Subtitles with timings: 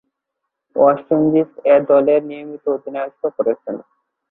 [0.75, 3.75] West Indies এ দলের নিয়মিত অধিনায়কত্ব করেছেন।